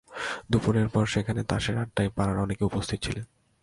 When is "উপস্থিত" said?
2.65-2.99